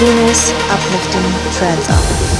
coolness, 0.00 0.50
uplifting 0.70 1.52
trance 1.52 2.39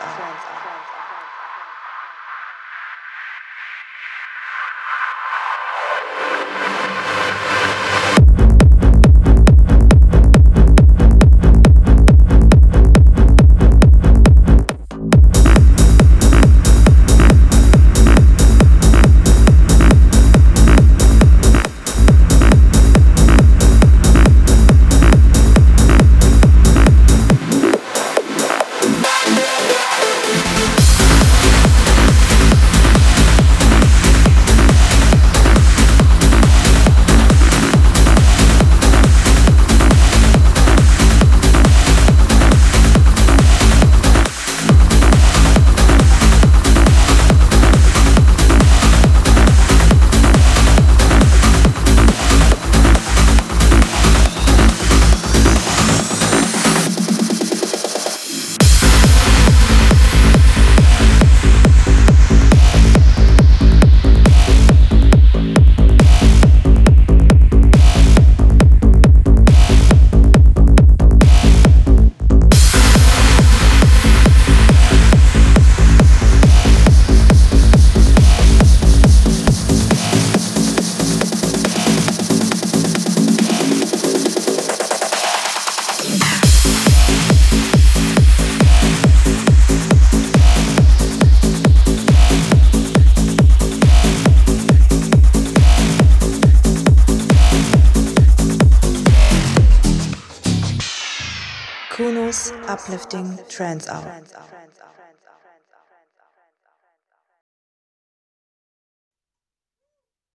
Trance 103.61 103.87
Hour. 103.89 104.40